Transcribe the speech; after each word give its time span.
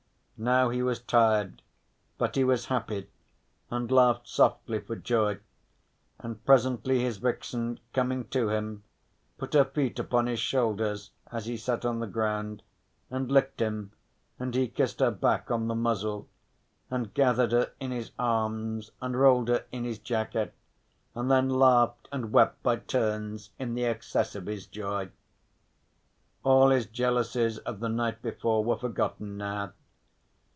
Now 0.43 0.69
he 0.69 0.81
was 0.81 0.99
tired, 0.99 1.61
but 2.17 2.33
he 2.35 2.43
was 2.43 2.65
happy 2.65 3.07
and 3.69 3.91
laughed 3.91 4.27
softly 4.27 4.79
for 4.79 4.95
joy, 4.95 5.37
and 6.17 6.43
presently 6.43 6.99
his 7.01 7.17
vixen, 7.17 7.79
coming 7.93 8.25
to 8.29 8.49
him, 8.49 8.81
put 9.37 9.53
her 9.53 9.63
feet 9.65 9.99
upon 9.99 10.25
his 10.25 10.39
shoulders 10.39 11.11
as 11.31 11.45
he 11.45 11.57
sat 11.57 11.85
on 11.85 11.99
the 11.99 12.07
ground, 12.07 12.63
and 13.11 13.31
licked 13.31 13.61
him, 13.61 13.91
and 14.39 14.55
he 14.55 14.67
kissed 14.67 14.99
her 14.99 15.11
back 15.11 15.51
on 15.51 15.67
the 15.67 15.75
muzzle 15.75 16.27
and 16.89 17.13
gathered 17.13 17.51
her 17.51 17.73
in 17.79 17.91
his 17.91 18.09
arms 18.17 18.89
and 18.99 19.19
rolled 19.19 19.47
her 19.47 19.65
in 19.71 19.83
his 19.83 19.99
jacket 19.99 20.55
and 21.13 21.29
then 21.29 21.49
laughed 21.49 22.07
and 22.11 22.31
wept 22.33 22.63
by 22.63 22.77
turns 22.77 23.51
in 23.59 23.75
the 23.75 23.85
excess 23.85 24.33
of 24.33 24.47
his 24.47 24.65
joy. 24.65 25.11
All 26.41 26.69
his 26.71 26.87
jealousies 26.87 27.59
of 27.59 27.79
the 27.79 27.89
night 27.89 28.23
before 28.23 28.63
were 28.63 28.77
forgotten 28.79 29.37
now. 29.37 29.73